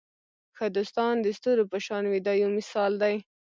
ښه 0.57 0.65
دوستان 0.77 1.13
د 1.21 1.27
ستورو 1.37 1.63
په 1.71 1.77
شان 1.85 2.03
وي 2.07 2.19
دا 2.25 2.33
یو 2.43 2.49
مثال 2.57 2.91
دی. 3.03 3.15